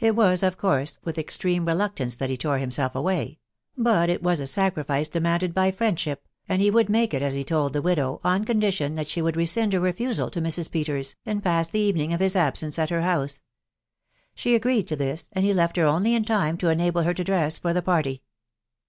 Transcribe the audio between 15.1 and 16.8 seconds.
and he left her only in time to